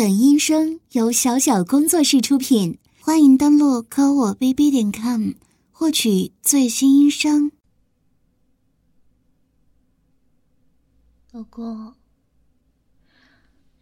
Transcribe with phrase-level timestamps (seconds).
[0.00, 5.32] 本音声由小小工作室出品，欢迎登录科我 bb 点 com
[5.70, 7.52] 获取最新音声。
[11.32, 11.94] 老公，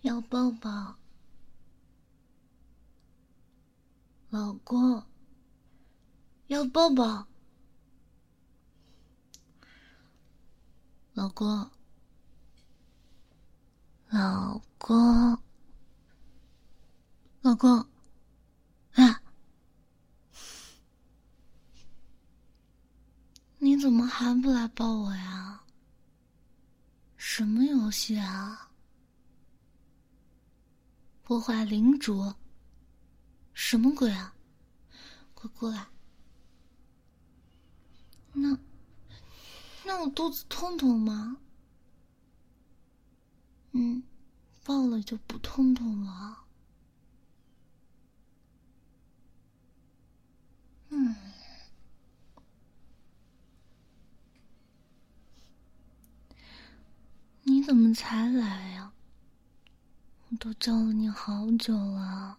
[0.00, 0.96] 要抱抱。
[4.30, 5.04] 老公，
[6.48, 7.28] 要抱抱。
[11.14, 11.70] 老公，
[14.10, 15.38] 老公。
[17.48, 17.78] 老公，
[18.92, 19.22] 啊，
[23.56, 25.64] 你怎么还不来抱我呀？
[27.16, 28.70] 什么游戏啊？
[31.22, 32.34] 破坏领主？
[33.54, 34.34] 什么鬼啊？
[35.32, 35.86] 快过来！
[38.34, 38.58] 那
[39.86, 41.38] 那我肚子痛痛吗？
[43.72, 44.02] 嗯，
[44.62, 46.44] 抱了就不痛痛了。
[50.90, 51.14] 嗯，
[57.42, 58.94] 你怎么才来呀？
[60.30, 62.38] 我都叫了你好久了。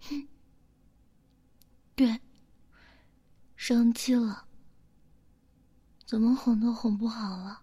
[0.00, 0.26] 哼，
[1.94, 2.22] 对，
[3.54, 4.48] 生气了，
[6.06, 7.60] 怎么哄都哄不好了。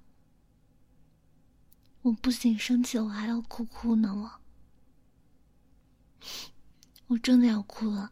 [2.03, 4.39] 我不仅，生气我还要哭哭呢，我。
[7.07, 8.11] 我真的要哭了，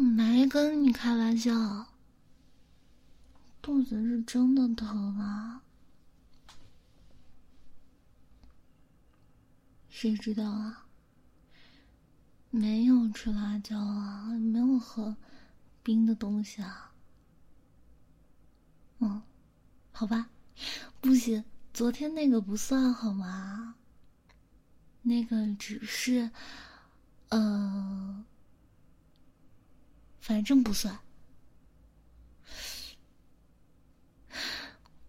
[0.00, 1.86] 没跟你开玩笑，
[3.60, 5.62] 肚子是真的疼啊！
[9.88, 10.86] 谁知道啊？
[12.50, 15.16] 没有吃辣椒啊，没有喝
[15.82, 16.92] 冰的东西啊。
[19.00, 19.22] 嗯，
[19.92, 20.30] 好吧，
[21.00, 21.44] 不行。
[21.74, 23.74] 昨天那个不算好吗？
[25.02, 26.30] 那个只是，
[27.28, 28.24] 呃，
[30.28, 30.98] 反正不算。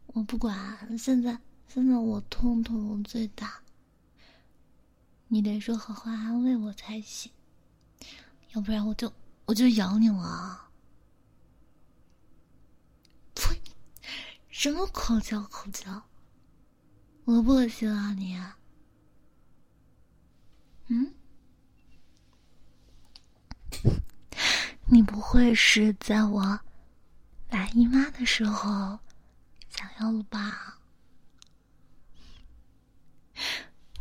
[0.05, 1.37] 我不管，现在
[1.67, 3.61] 现在我痛痛最大，
[5.27, 7.29] 你得说好话安慰我才行，
[8.51, 9.11] 要不然我就
[9.45, 10.69] 我就咬你了。
[13.35, 13.61] 呸！
[14.47, 16.01] 什么口交口交？
[17.25, 18.41] 恶不恶心啊你？
[20.87, 21.13] 嗯？
[24.91, 26.59] 你不会是在我
[27.49, 28.99] 来姨妈的时候
[29.69, 30.79] 想要了吧？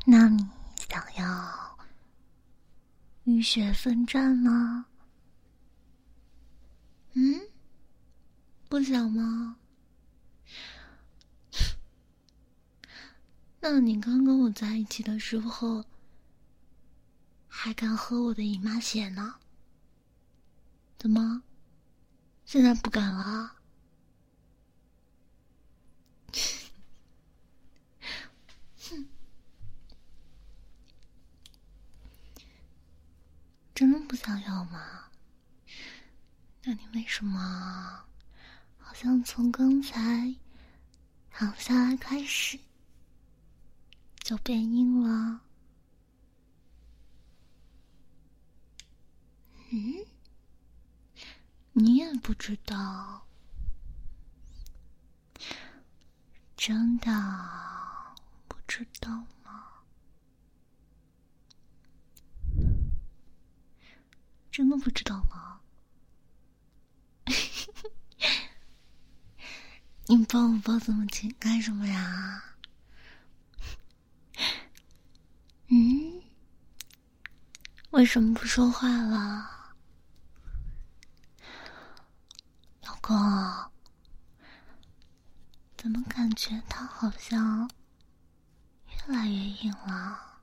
[0.07, 0.47] 那你
[0.89, 1.79] 想要
[3.25, 4.87] 浴血奋战吗？
[7.13, 7.39] 嗯？
[8.71, 9.57] 不想吗？
[13.61, 15.85] 那你刚跟我在一起的时候，
[17.47, 19.35] 还敢喝我的姨妈血呢？
[20.99, 21.45] 怎么，
[22.45, 23.57] 现在不敢了？
[28.77, 29.07] 哼，
[33.75, 35.05] 真的不想要吗？
[36.65, 38.05] 那你为什么
[38.77, 40.35] 好像从刚才
[41.31, 42.59] 躺下来开始？
[44.21, 45.43] 就变硬了。
[49.71, 50.05] 嗯，
[51.79, 53.25] 你也不知道，
[56.57, 57.09] 真的
[58.49, 59.11] 不知道
[59.45, 59.85] 吗？
[64.51, 65.61] 真的不知道吗？
[70.07, 72.57] 你抱我抱这么紧干什么呀？
[75.69, 76.23] 嗯，
[77.91, 79.58] 为什么不说话了，
[83.09, 83.71] 老公？
[85.77, 87.71] 怎么感觉他好像
[88.89, 90.41] 越来越硬了？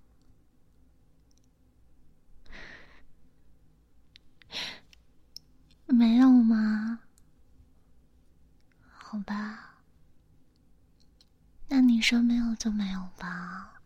[5.85, 7.01] 没有吗？
[8.97, 9.75] 好吧，
[11.67, 13.79] 那你说没有就没有吧。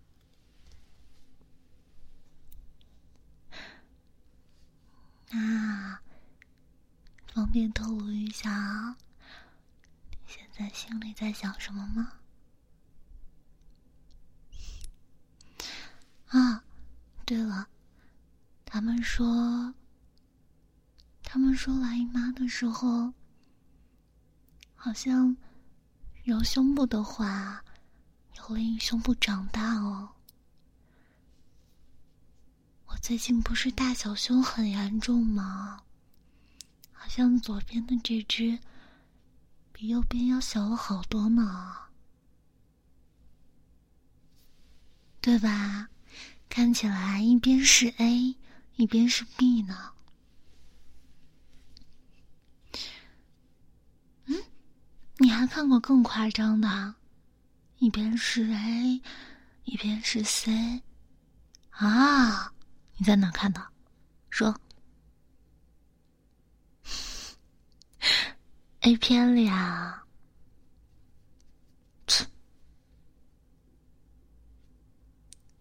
[5.31, 5.99] 那
[7.33, 8.95] 方便透露一下，
[10.25, 12.13] 现在心里在想什么吗？
[16.27, 16.63] 啊，
[17.25, 17.67] 对了，
[18.65, 19.73] 他们说，
[21.23, 23.13] 他们说来姨妈的时候，
[24.75, 25.35] 好像
[26.23, 27.63] 揉胸部的话，
[28.37, 30.15] 有利于胸部长大哦。
[32.85, 35.83] 我最近不是大小胸很严重吗？
[37.01, 38.59] 好像左边的这只
[39.71, 41.73] 比右边要小了好多呢，
[45.21, 45.87] 对吧？
[46.49, 48.35] 看起来一边是 A，
[48.75, 49.93] 一边是 B 呢。
[54.25, 54.35] 嗯，
[55.19, 56.95] 你还看过更夸张的？
[57.77, 59.01] 一边是 A，
[59.63, 60.81] 一边是 C，
[61.69, 62.53] 啊？
[62.97, 63.67] 你在哪看的？
[64.29, 64.59] 说。
[68.89, 70.03] A 片里啊。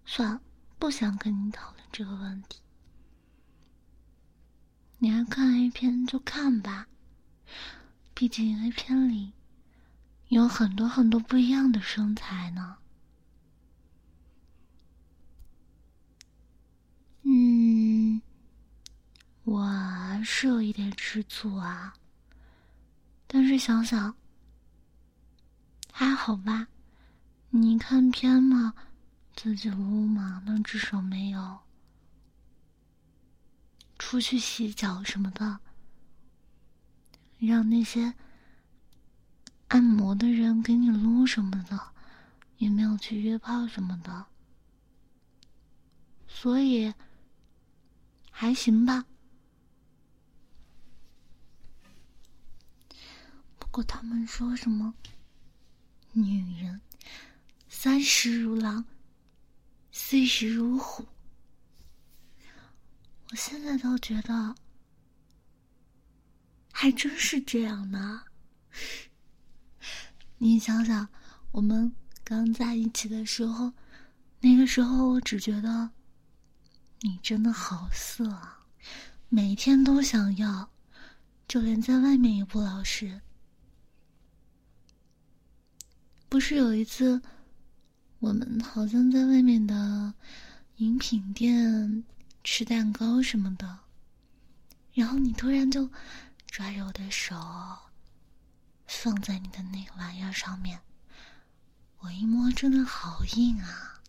[0.07, 0.41] 算了，
[0.79, 2.63] 不想跟你讨论这个问题。
[4.97, 6.89] 你爱看 A 片就看吧，
[8.15, 9.35] 毕竟 A 片里
[10.29, 12.79] 有很多很多不一样的身材呢。
[17.25, 18.23] 嗯，
[19.45, 21.93] 我是有一点吃醋啊，
[23.29, 24.17] 但是想想
[25.93, 26.67] 还好吧。
[27.51, 28.75] 你看片嘛，
[29.37, 31.61] 自己撸嘛，那至少没有
[33.99, 35.61] 出去洗脚什么的，
[37.39, 38.15] 让那些
[39.69, 41.93] 按摩的人给你撸什么的，
[42.57, 44.27] 也没有去约炮什么的，
[46.27, 46.93] 所以。
[48.41, 49.05] 还行吧，
[53.59, 54.93] 不过他们说什么
[56.11, 56.81] “女人
[57.69, 58.85] 三十如狼，
[59.93, 61.07] 四十如虎”，
[63.31, 64.57] 我现在倒觉得
[66.73, 68.25] 还真是这样呢。
[70.39, 71.09] 你想想，
[71.53, 71.95] 我们
[72.25, 73.73] 刚在一起的时候，
[74.41, 75.91] 那个时候我只觉得。
[77.03, 78.67] 你真的好色啊！
[79.29, 80.69] 每天都想要，
[81.47, 83.21] 就连在外面也不老实。
[86.29, 87.23] 不是有一次，
[88.19, 90.13] 我们好像在外面的
[90.77, 92.05] 饮品店
[92.45, 93.79] 吃蛋糕什么的，
[94.93, 95.89] 然后你突然就
[96.47, 97.35] 抓着我的手，
[98.87, 100.81] 放在你的那个玩意儿上面，
[102.01, 104.03] 我一摸，真的好硬啊！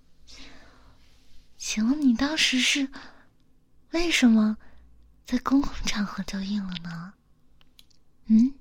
[1.58, 2.90] 请问你当时是
[3.92, 4.58] 为什么
[5.26, 7.14] 在公共场合就硬了呢？
[8.26, 8.54] 嗯？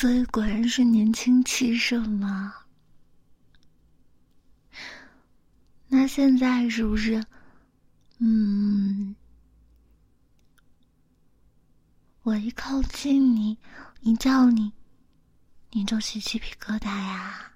[0.00, 2.54] 所以果然是年轻气盛嘛？
[5.88, 7.22] 那现在是不是？
[8.16, 9.14] 嗯，
[12.22, 13.58] 我一靠近你，
[14.00, 14.72] 一叫你，
[15.72, 17.52] 你就起鸡皮疙瘩呀？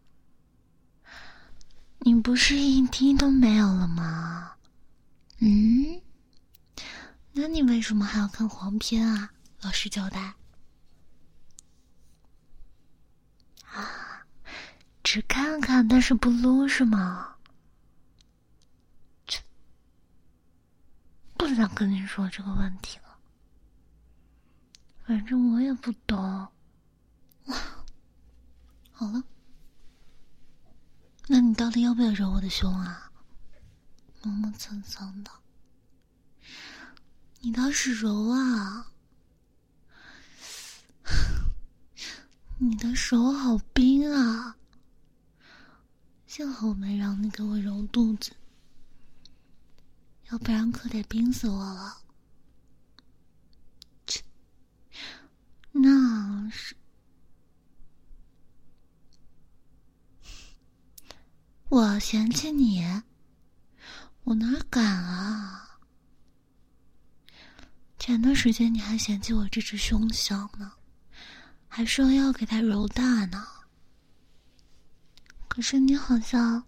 [2.00, 4.52] 你不是一滴都没有了吗？
[5.38, 5.98] 嗯，
[7.32, 9.32] 那你为什么还要看黄片啊？
[9.62, 10.34] 老实交代。
[13.74, 14.26] 啊，
[15.02, 17.36] 只看看，但是不撸是吗？
[19.26, 19.42] 切，
[21.36, 23.18] 不想跟你说这个问题了。
[25.06, 26.48] 反正我也不懂。
[28.92, 29.22] 好了。
[31.26, 33.10] 那你到底要不要揉我的胸啊？
[34.22, 35.30] 磨磨蹭蹭的，
[37.40, 38.90] 你倒是揉啊！
[42.64, 44.56] 你的手好冰啊！
[46.26, 48.32] 幸好我没让你给我揉肚子，
[50.30, 51.98] 要不然可得冰死我了。
[54.06, 54.22] 切，
[55.72, 56.74] 那是。
[61.68, 62.82] 我嫌弃你，
[64.22, 65.80] 我哪敢啊！
[67.98, 70.72] 前段时间你还嫌弃我这只胸小呢，
[71.76, 73.44] 还说要给他揉大呢。
[75.48, 76.64] 可是你好像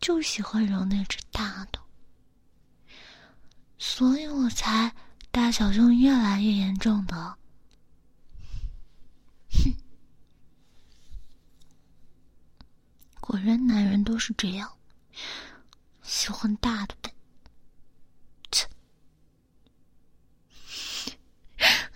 [0.00, 1.78] 就喜欢揉那只大的，
[3.78, 4.92] 所以我才
[5.30, 7.38] 大小胸越来越严重的。
[9.50, 9.72] 哼。
[13.20, 14.76] 果然，男人都是这样，
[16.02, 17.14] 喜欢大的呗。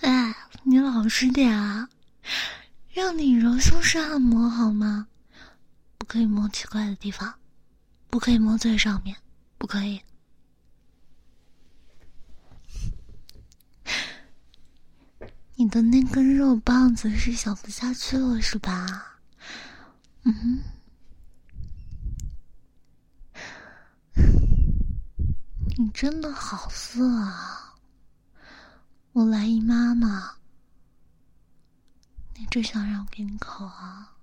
[0.07, 0.33] 哎，
[0.63, 1.89] 你老实点啊！
[2.93, 5.09] 让你揉胸式按摩好吗？
[5.99, 7.35] 不可以摸奇怪的地方，
[8.09, 9.17] 不可以摸最上面，
[9.59, 10.01] 不可以。
[15.57, 19.19] 你的那根肉棒子是想不下去了是吧？
[20.23, 20.63] 嗯，
[25.77, 27.66] 你真的好色啊！
[29.17, 30.37] 我来姨妈嘛，
[32.35, 34.15] 你只想让我给你口啊？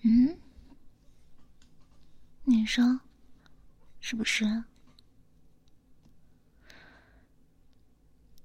[0.00, 0.40] 嗯，
[2.44, 3.00] 你说
[4.00, 4.64] 是不是？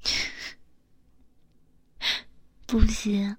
[2.68, 3.38] 不行，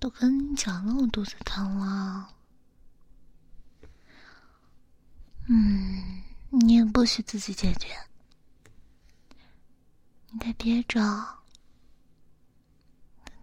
[0.00, 2.34] 都跟你讲了，我肚子疼了。
[5.46, 6.19] 嗯，
[6.52, 7.88] 你也不许自己解决，
[10.30, 11.00] 你得憋着，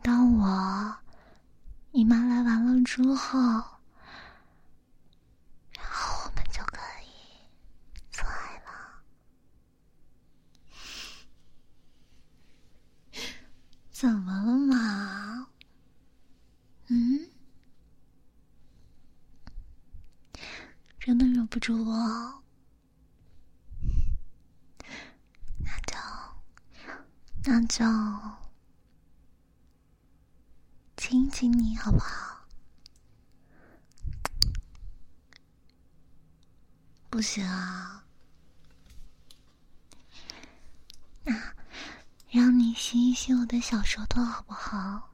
[0.01, 0.97] 等到我。
[1.93, 3.39] 姨妈来完了之后，
[5.71, 7.07] 然后我们就可以
[8.11, 9.01] 做爱了。
[13.89, 15.47] 怎么了嘛？
[16.87, 17.31] 嗯？
[20.99, 22.43] 真的忍不住了？
[25.59, 25.97] 那就，
[27.49, 27.85] 那就。
[30.97, 32.45] 亲亲你好不好？
[37.09, 38.03] 不行啊，
[41.23, 41.33] 那
[42.29, 45.13] 让你吸一吸我的小舌头好不好？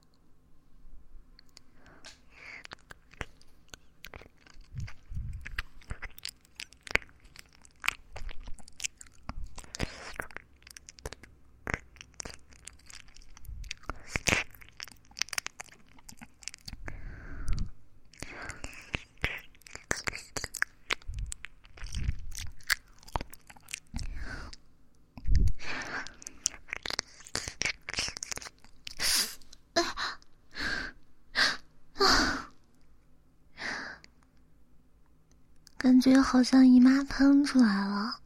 [35.77, 38.19] 感觉好像姨妈喷出来了，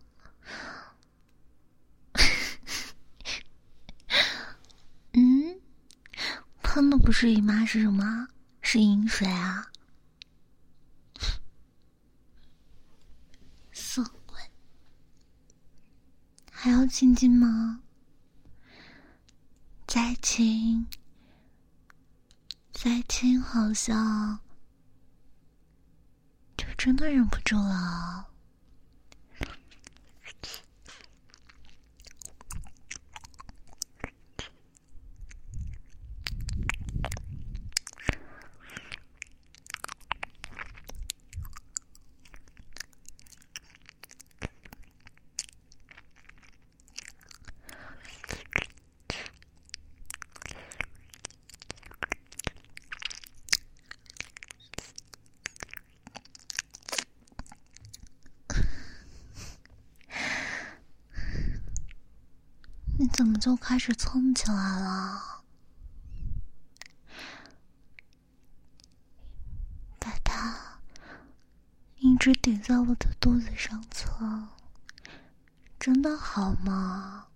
[5.13, 5.61] 嗯，
[6.63, 8.29] 喷的不是姨妈是什么？
[8.63, 9.69] 是饮水啊！
[13.71, 14.39] 色鬼，
[16.51, 17.81] 还要亲亲吗？
[19.85, 20.87] 再亲，
[22.71, 24.39] 再亲，好像。
[26.87, 28.27] 真的忍不住了。
[63.09, 65.43] 怎么就开始蹭起来了？
[69.99, 70.79] 把它
[71.97, 74.47] 一直顶在我的肚子上蹭，
[75.79, 77.27] 真的好吗？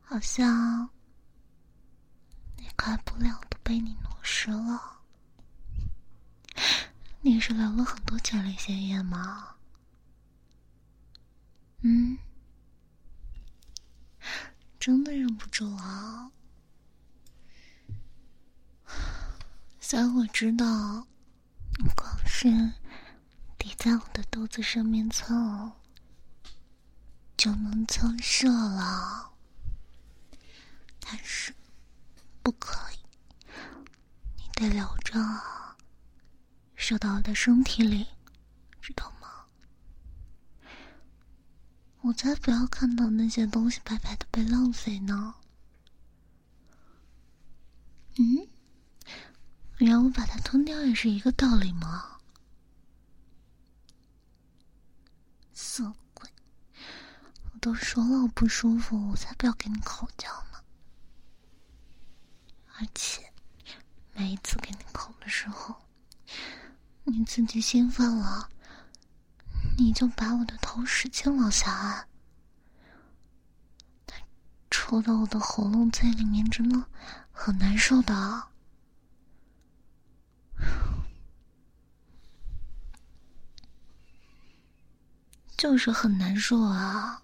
[0.00, 0.88] 好像
[2.56, 5.02] 那块布料都被你弄湿了。
[7.20, 9.57] 你是流了很多前列腺液吗？
[11.82, 12.18] 嗯，
[14.80, 16.32] 真的忍不住了。
[19.80, 21.06] 虽然我知道，
[21.94, 22.48] 光是
[23.56, 25.72] 抵在我的肚子上面蹭，
[27.36, 29.32] 就能蹭射了，
[31.00, 31.54] 但是
[32.42, 32.98] 不可以，
[34.36, 35.14] 你得留着，
[36.74, 38.08] 射到我的身体里，
[38.82, 39.17] 知道吗？
[42.02, 45.34] 我才不要看到那些东西白白的被浪费呢！
[48.16, 48.48] 嗯，
[49.76, 52.18] 让我把它吞掉也是一个道理吗？
[55.52, 56.30] 色鬼！
[57.52, 60.62] 我都说了我不舒服，我才不要给你口交呢！
[62.78, 63.32] 而且
[64.14, 65.74] 每一次给你口的时候，
[67.04, 68.50] 你自己兴奋了。
[69.78, 72.08] 你就把我的头使劲往下按，
[74.68, 76.84] 戳到我的喉咙在里面，真的
[77.30, 78.48] 很难受的。
[85.56, 87.22] 就是很难受啊。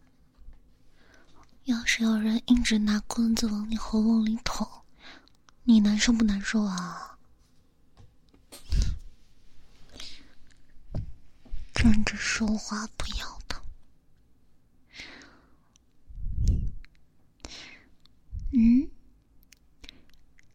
[1.65, 4.69] 要是有人一直拿棍子往你喉咙里捅，
[5.65, 7.13] 你难受不难受啊？
[11.85, 13.62] 站着说话不腰疼。
[18.53, 18.91] 嗯？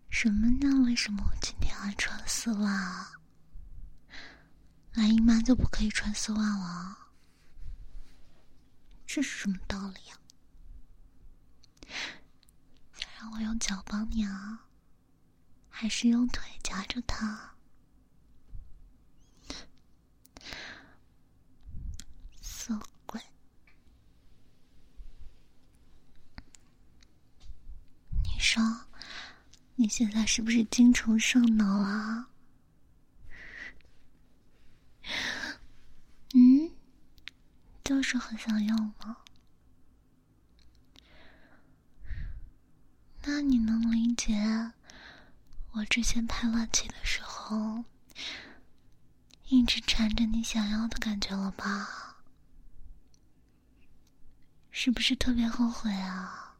[0.09, 0.83] 什么呢？
[0.87, 3.11] 为什么我今天要穿丝袜？
[4.93, 6.97] 来姨妈就不可以穿丝袜了？
[9.05, 10.17] 这是什么道理啊？
[12.95, 14.65] 想让我用脚帮你啊，
[15.69, 17.53] 还是用腿夹着它？
[22.69, 23.19] 色鬼！
[28.23, 28.61] 你说，
[29.75, 32.29] 你现在是不是精虫上脑啊？
[36.35, 36.69] 嗯，
[37.83, 39.17] 就是很想要吗？
[43.23, 44.35] 那你能理解
[45.71, 47.83] 我之前拍乱气的时候
[49.47, 52.08] 一直缠着你想要的感觉了吧？
[54.71, 56.57] 是不是特别后悔啊？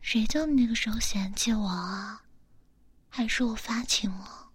[0.00, 2.22] 谁叫你那个时候嫌弃我啊？
[3.08, 4.50] 还是我发情了？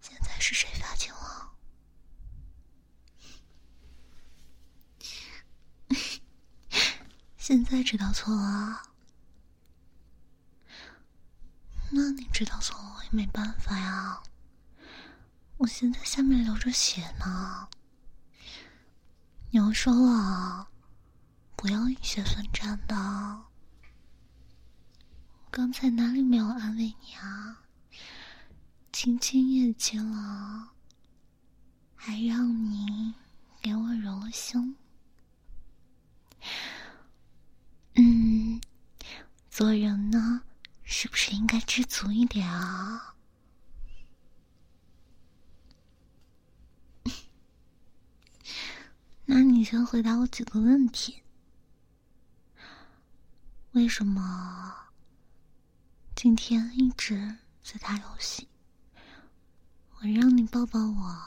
[0.00, 1.52] 现在是谁发情了？
[7.36, 8.82] 现在知道错了，
[11.90, 14.22] 那你知道错了，我也没办法呀。
[15.58, 17.68] 我现在下面流着血呢。
[19.50, 20.68] 你说了，
[21.56, 22.94] 不要以血奋战的。
[22.96, 23.46] 我
[25.50, 27.62] 刚才哪里没有安慰你啊？
[28.92, 30.72] 亲亲也亲了，
[31.94, 33.14] 还让你
[33.62, 34.74] 给我揉胸。
[37.94, 38.60] 嗯，
[39.50, 40.42] 做人呢，
[40.82, 43.14] 是不是应该知足一点啊？
[49.30, 51.20] 那你先回答我几个问题：
[53.72, 54.72] 为什么
[56.14, 58.46] 今天一直在打游戏？
[59.96, 61.18] 我让你抱抱我，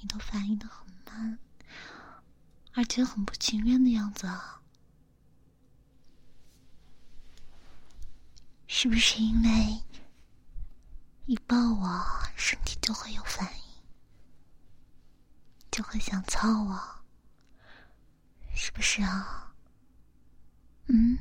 [0.00, 1.38] 你都反应的很慢，
[2.72, 4.60] 而且很不情愿的样子啊。
[8.66, 9.84] 是不是因为
[11.26, 13.67] 一抱我，身体就会有反应，
[15.78, 17.04] 就会想操我？
[18.52, 19.54] 是不是啊？
[20.86, 21.16] 嗯？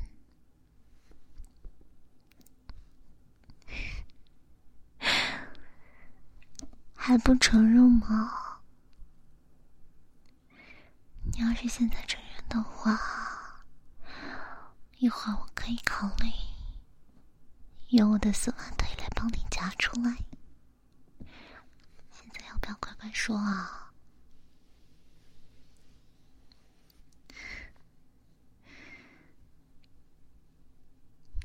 [6.96, 8.58] 还不承认吗？
[11.32, 13.00] 你要是现在承认的话，
[14.98, 16.32] 一会儿我可以考虑。
[17.90, 20.18] 用我的丝袜腿来帮你夹出来。
[22.12, 23.87] 现在要不要乖乖说啊？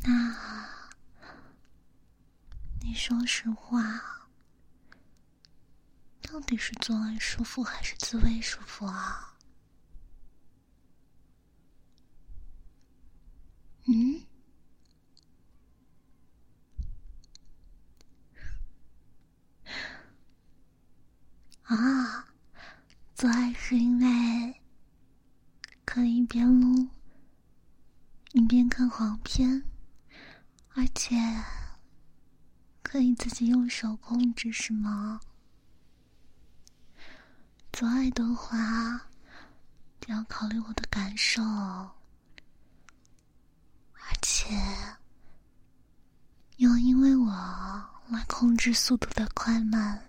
[0.05, 0.37] 那
[2.81, 4.29] 你说实话，
[6.23, 9.37] 到底是做爱舒服还是自慰舒服啊？
[13.87, 14.27] 嗯？
[21.62, 22.27] 啊，
[23.15, 24.61] 做爱是因为
[25.85, 26.88] 可以一边撸
[28.33, 29.65] 一边看黄片，
[30.74, 31.16] 而且
[32.82, 35.20] 可以自己用手控制，是吗？
[37.72, 39.08] 做爱的话，
[40.00, 41.94] 就要考虑我的感受，而
[44.22, 44.54] 且
[46.56, 47.30] 要因为我
[48.08, 50.08] 来控制速度的快慢。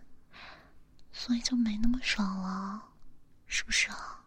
[1.15, 2.81] 所以就没那么爽了，
[3.45, 4.22] 是不是啊？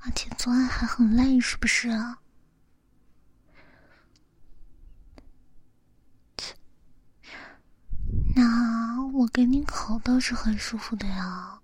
[0.00, 2.18] 而且做爱还很累，是不是啊？
[8.34, 11.60] 那我给你口倒是很舒服的呀，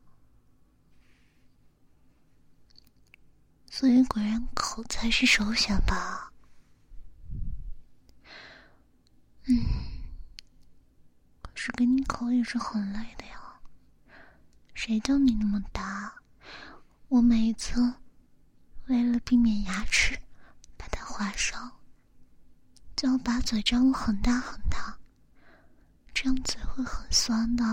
[3.71, 6.33] 所以果然口才是首选吧。
[9.47, 9.55] 嗯，
[11.43, 13.61] 可是给你口也是很累的呀。
[14.75, 16.15] 谁叫你那么大？
[17.09, 17.95] 我每一次
[18.87, 20.19] 为了避免牙齿
[20.77, 21.73] 把它划伤，
[22.95, 24.99] 就要把嘴张得很大很大，
[26.13, 27.65] 这样嘴会很酸的。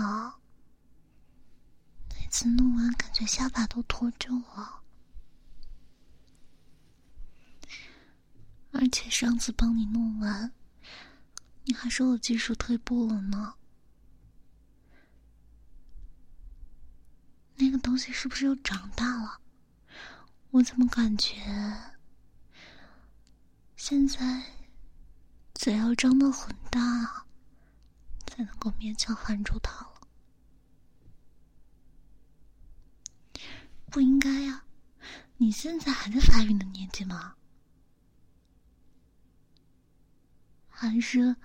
[2.14, 4.82] 每次弄完，感觉下巴都脱臼了。
[8.72, 10.50] 而且上次帮你弄完，
[11.64, 13.54] 你还说我技术退步了呢。
[17.56, 19.41] 那个东西是不是又长大了？
[20.52, 21.34] 我怎么感觉
[23.74, 24.42] 现在
[25.54, 27.24] 嘴要张得很大，
[28.26, 30.08] 才能够勉强含住它了？
[33.90, 34.66] 不应该呀，
[35.38, 37.36] 你现在还在发育的年纪吗？
[40.68, 41.36] 还是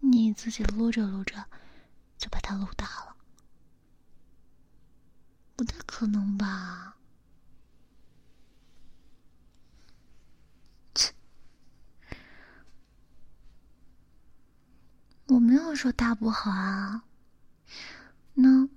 [0.00, 1.48] 你自己撸着撸着
[2.18, 3.16] 就把它撸大了？
[5.56, 6.96] 不太可能吧？
[10.94, 11.14] 切！
[15.68, 17.02] 我说大不好啊。
[18.34, 18.68] 那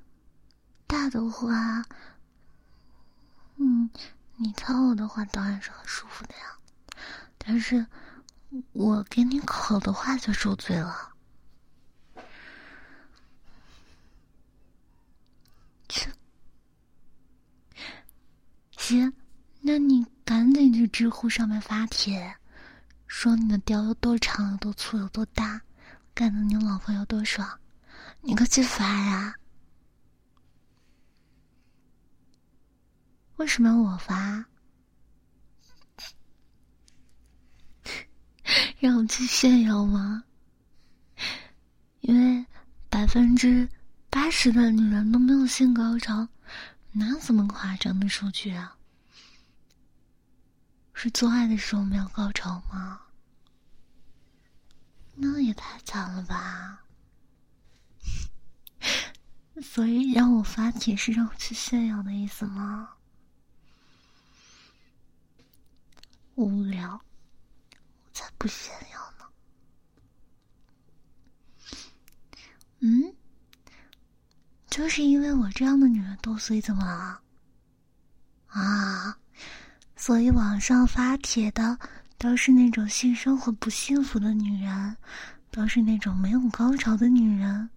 [0.88, 1.86] 大的话，
[3.56, 3.90] 嗯，
[4.36, 6.58] 你操我的话当然是很舒服的呀。
[7.38, 7.86] 但是。
[8.74, 11.14] 我给你口的话就受罪了。
[15.88, 16.12] 切！
[18.72, 19.14] 行，
[19.62, 22.36] 那你赶紧去知乎上面发帖，
[23.08, 25.62] 说你的貂有多长、有多粗、有多大，
[26.14, 27.60] 干的你老婆有多爽，
[28.22, 29.36] 你快去发呀！
[33.38, 34.46] 为什么要我发？
[38.80, 40.24] 让我去炫耀吗？
[42.02, 42.46] 因为
[42.90, 43.68] 百分之
[44.10, 46.28] 八十的女人都没有性高潮，
[46.92, 48.78] 哪有这么夸张的数据啊？
[50.94, 53.02] 是做爱的时候没有高潮吗？
[55.24, 56.84] 那也太惨了吧！
[59.62, 62.96] 所以让我发帖是让我去炫耀的意思吗？
[66.36, 67.00] 无聊。
[68.14, 69.26] 才不炫耀呢！
[72.80, 73.16] 嗯，
[74.70, 77.22] 就是因为我这样的女人多，所以怎么了？
[78.48, 79.18] 啊，
[79.96, 81.80] 所以网上发帖的
[82.22, 84.96] 都是那种性生活不幸福的女人，
[85.50, 87.68] 都是那种没有高潮的女人，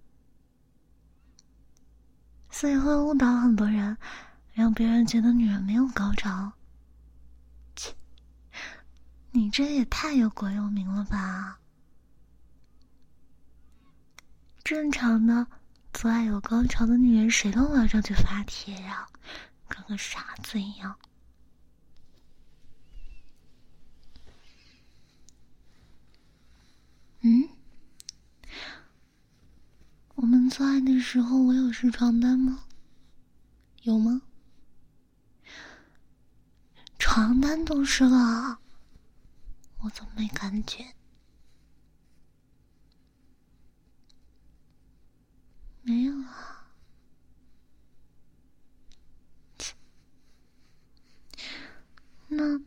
[2.51, 3.97] 所以会误导很多人，
[4.53, 6.53] 让别人觉得女人没有高潮。
[7.75, 7.95] 切
[9.31, 11.59] 你这也太有国有名了吧！
[14.63, 15.47] 正常的
[15.95, 19.09] 做爱有高潮的女人，谁都往上去发帖呀？
[19.69, 20.95] 跟个傻子一样。
[27.27, 27.49] 嗯？
[30.25, 32.65] 我们做爱的时候，我有湿床单吗？
[33.83, 34.23] 有吗？
[36.99, 38.59] 床单都湿了。
[39.81, 40.95] 我怎么没感觉？
[45.83, 46.73] 没有啊。
[52.29, 52.59] 那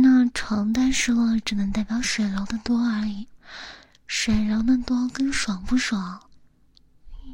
[0.00, 3.26] 那床单湿了，只能代表水流的多而已。
[4.06, 6.27] 水流的多跟爽不爽，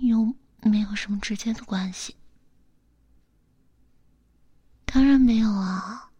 [0.08, 2.16] 又没有什么直接的关系。
[4.84, 6.10] 当然没有啊。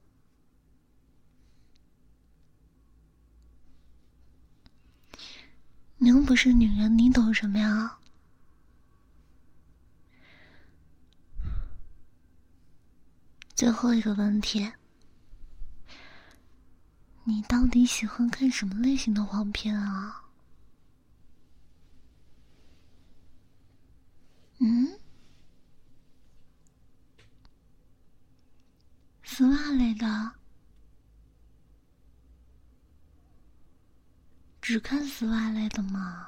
[5.97, 7.99] 你又不是女人，你懂什么呀？
[13.55, 14.71] 最后一个问题，
[17.23, 20.24] 你到底喜欢看什么类型的黄片啊？
[24.59, 24.99] 嗯？
[29.23, 30.33] 丝袜类的？
[34.61, 36.27] 只看丝袜类的吗？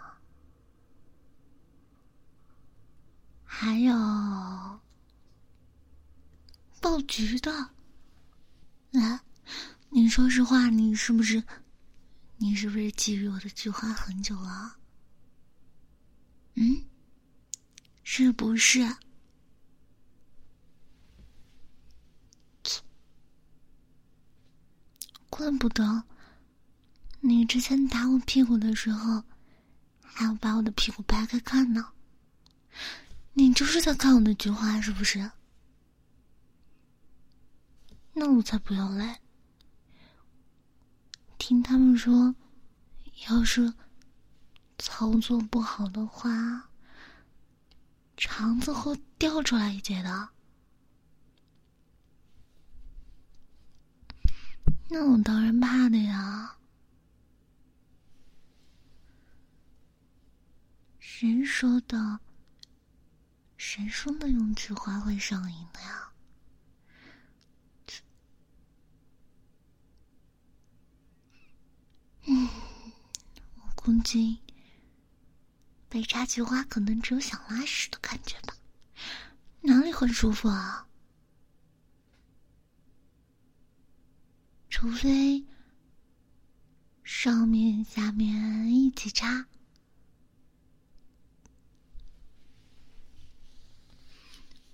[3.45, 3.95] 还有
[6.81, 7.71] 爆菊的。
[8.91, 9.21] 来，
[9.91, 11.43] 你说实话，你是不是？
[12.39, 14.77] 你是不是觊觎我的菊花很久了？
[16.55, 16.85] 嗯，
[18.09, 18.87] 是不是？
[25.29, 26.05] 怪不得。
[27.19, 29.25] 你之前打我屁股的时候，
[30.01, 31.93] 还要把我的屁股掰开看呢。
[33.33, 35.33] 你就是在看我的菊花，是不是？
[38.13, 39.19] 那我才不要嘞！
[41.39, 42.37] 听他们说，
[43.29, 43.75] 要是
[44.79, 46.66] 操作不好的话，
[48.29, 50.29] 肠子会掉出来一截的。
[54.91, 56.59] 那我当然怕的呀。
[60.99, 62.19] 谁说的？
[63.57, 66.13] 谁说的用菊花会上瘾的呀？
[72.27, 72.49] 嗯，
[73.63, 74.41] 我估计
[75.97, 78.55] 被插菊花可能只有想拉屎的感觉吧，
[79.63, 80.87] 哪里会舒服啊？
[84.69, 85.43] 除非
[87.03, 89.47] 上面下面一起插。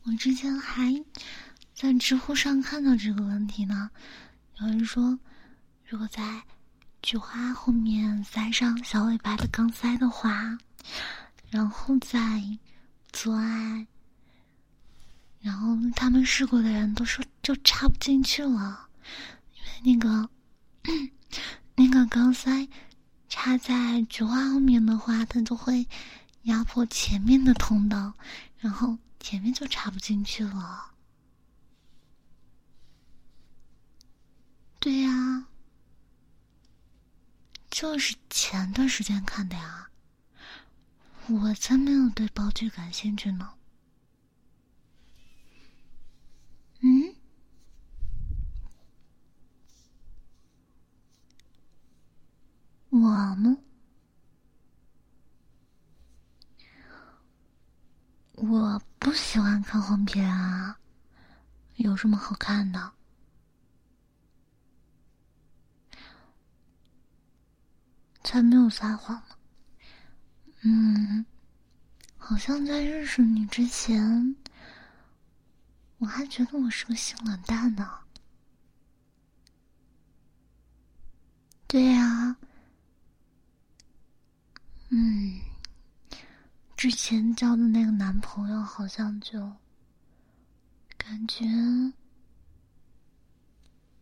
[0.03, 1.05] 我之前还
[1.73, 3.93] 在知乎上看到这个问题呢，
[4.59, 5.21] 有人说，
[5.87, 6.43] 如果在
[7.01, 10.59] 菊花后面塞上小尾巴的钢塞的话，
[11.51, 12.43] 然后再
[13.13, 13.87] 做爱，
[15.41, 18.89] 然后他们试过的人都说就插不进去了，
[19.85, 20.31] 因为那个
[21.77, 22.69] 那个钢塞
[23.29, 25.89] 插在菊花后面的话，它就会
[26.43, 28.15] 压迫前面的通道，
[28.59, 28.99] 然后。
[29.25, 30.91] 前面就插不进去了。
[34.81, 35.47] 对呀，
[37.71, 39.92] 就是前段时间看的呀。
[41.29, 43.55] 我才没有对包剧感兴趣呢。
[46.81, 47.15] 嗯？
[52.91, 53.57] 我呢？
[58.35, 58.83] 我。
[59.03, 60.79] 不喜欢看黄片啊，
[61.75, 62.93] 有什么好看的？
[68.23, 69.35] 才没有撒谎呢。
[70.63, 71.25] 嗯，
[72.17, 74.37] 好像在认识你之前，
[75.99, 77.89] 我还觉得我是个性冷淡呢。
[81.67, 82.37] 对呀，
[84.91, 85.41] 嗯。
[86.77, 89.53] 之前交的那个男朋友好像就
[90.97, 91.45] 感觉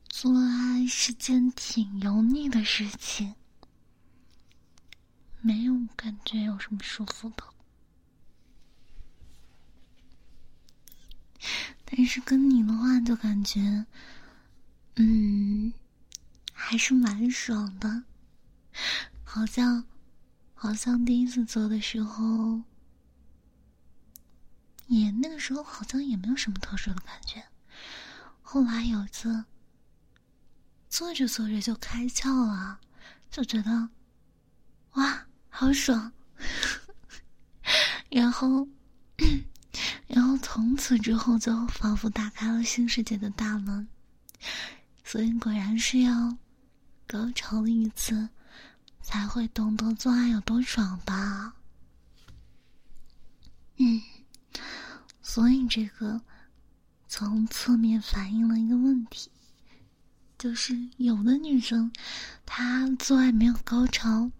[0.08, 3.34] 做爱是件挺油腻的事情，
[5.42, 7.44] 没有感觉有什么舒服的。
[11.84, 13.86] 但是跟你的话就感觉，
[14.96, 15.72] 嗯，
[16.52, 18.04] 还是蛮爽的，
[19.24, 19.84] 好像
[20.54, 22.62] 好像第一次做的时候。
[24.86, 27.46] 也那个时候好像也没有什么特殊的感觉，
[28.42, 29.44] 后来有一次，
[30.88, 32.80] 做着做着就开窍了，
[33.30, 33.90] 就觉得，
[34.94, 36.10] 哇，好爽，
[38.08, 38.66] 然后，
[40.08, 43.86] 然后从此之后就仿佛打开了新世界的大门，
[45.04, 46.36] 所以果然是要
[47.06, 48.28] 高潮了一次，
[49.02, 51.54] 才会懂得做爱有多爽吧，
[53.76, 54.00] 嗯。
[55.22, 56.20] 所以，这个
[57.06, 59.30] 从侧面反映了一个问题，
[60.36, 61.92] 就是有的女生
[62.44, 64.32] 她做爱没有高潮，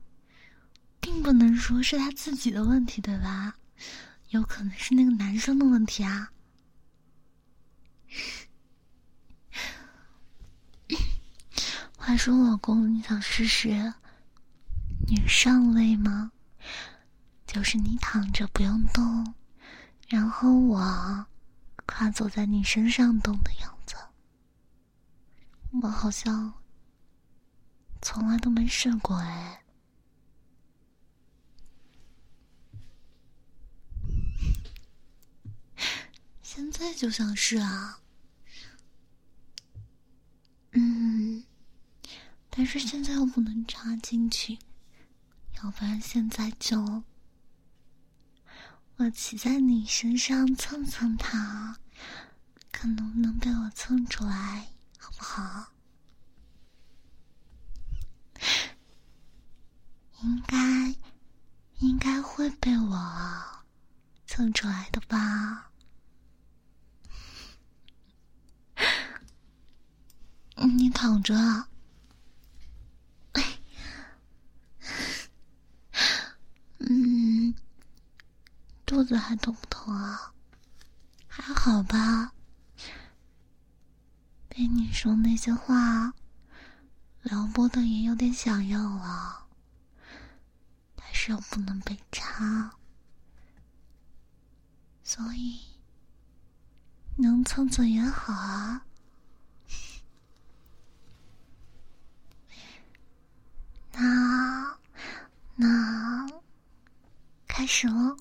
[1.00, 3.54] 并不能说是他自己的问题，对吧？
[4.28, 6.30] 有可能是那个男生的问题啊。
[11.96, 13.92] 话说，老公，你想试试
[15.08, 16.32] 女上位吗？
[17.46, 19.34] 就是你躺着不用动。
[20.08, 21.26] 然后我
[21.86, 23.96] 跨坐在你身上动的样子，
[25.82, 26.52] 我好像
[28.02, 29.59] 从来都没试过哎。
[36.60, 38.00] 现在就想试啊，
[40.72, 41.42] 嗯，
[42.50, 44.58] 但是现在又不能插进去，
[45.56, 47.02] 要不然现在就。
[48.96, 51.78] 我骑在你身上蹭蹭它，
[52.70, 55.72] 看能不能被我蹭出来，好不好？
[60.22, 60.94] 应该，
[61.78, 63.64] 应该会被我
[64.26, 65.69] 蹭出来的吧？
[70.80, 71.34] 你躺着。
[78.86, 80.32] 肚子还痛不痛啊？
[81.28, 82.32] 还好吧。
[84.48, 86.14] 被你说那些话，
[87.20, 89.46] 撩拨的也有点想要了，
[90.96, 92.72] 但是又不能被插，
[95.04, 95.60] 所以
[97.16, 98.86] 能蹭蹭也好啊。
[103.92, 104.76] 那
[105.56, 106.26] 那
[107.46, 108.16] 开始喽。